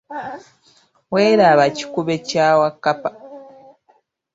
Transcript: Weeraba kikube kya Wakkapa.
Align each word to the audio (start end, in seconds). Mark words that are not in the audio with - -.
Weeraba 1.13 1.65
kikube 1.75 2.15
kya 2.27 2.47
Wakkapa. 2.59 3.09